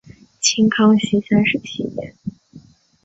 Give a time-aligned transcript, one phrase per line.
[0.39, 2.15] 清康熙三十七年。